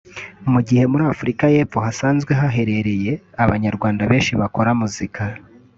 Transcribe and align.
Mu 0.51 0.59
gihe 0.67 0.83
muri 0.91 1.03
Afrika 1.13 1.43
y’epfo 1.55 1.77
hasanzwe 1.85 2.31
haherereye 2.41 3.13
abanyarwanda 3.43 4.01
benshi 4.11 4.31
bakora 4.41 4.69
muzika 4.81 5.21